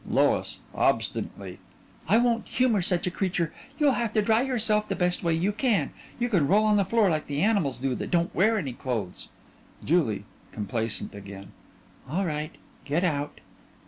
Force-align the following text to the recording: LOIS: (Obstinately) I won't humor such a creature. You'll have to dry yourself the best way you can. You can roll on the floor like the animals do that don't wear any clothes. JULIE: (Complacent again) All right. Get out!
LOIS: 0.09 0.57
(Obstinately) 0.73 1.59
I 2.09 2.17
won't 2.17 2.47
humor 2.47 2.81
such 2.81 3.05
a 3.05 3.11
creature. 3.11 3.53
You'll 3.77 3.91
have 3.91 4.13
to 4.13 4.21
dry 4.23 4.41
yourself 4.41 4.89
the 4.89 4.95
best 4.95 5.21
way 5.23 5.35
you 5.35 5.51
can. 5.51 5.91
You 6.17 6.27
can 6.27 6.47
roll 6.47 6.63
on 6.65 6.77
the 6.77 6.83
floor 6.83 7.07
like 7.07 7.27
the 7.27 7.41
animals 7.43 7.77
do 7.79 7.93
that 7.93 8.09
don't 8.09 8.33
wear 8.33 8.57
any 8.57 8.73
clothes. 8.73 9.29
JULIE: 9.85 10.25
(Complacent 10.51 11.13
again) 11.13 11.51
All 12.09 12.25
right. 12.25 12.55
Get 12.83 13.03
out! 13.03 13.41